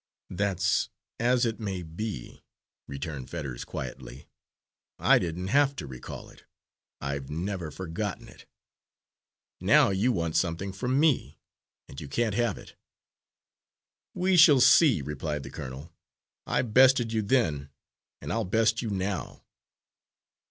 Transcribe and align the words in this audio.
"That's 0.31 0.89
as 1.19 1.45
it 1.45 1.59
may 1.59 1.83
be," 1.83 2.43
returned 2.87 3.29
Fetters 3.29 3.63
quietly. 3.63 4.25
"I 4.97 5.19
didn't 5.19 5.49
have 5.49 5.75
to 5.75 5.85
recall 5.85 6.31
it; 6.31 6.43
I've 6.99 7.29
never 7.29 7.69
forgotten 7.69 8.27
it. 8.27 8.47
Now 9.59 9.91
you 9.91 10.11
want 10.11 10.35
something 10.35 10.73
from 10.73 10.99
me, 10.99 11.37
and 11.87 12.01
you 12.01 12.07
can't 12.07 12.33
have 12.33 12.57
it." 12.57 12.73
"We 14.15 14.37
shall 14.37 14.59
see," 14.59 15.03
replied 15.03 15.43
the 15.43 15.51
colonel. 15.51 15.91
"I 16.47 16.63
bested 16.63 17.13
you 17.13 17.21
then, 17.21 17.69
and 18.21 18.33
I'll 18.33 18.43
best 18.43 18.81
you 18.81 18.89
now." 18.89 19.43